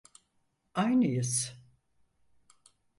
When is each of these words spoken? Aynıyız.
Aynıyız. 0.73 1.53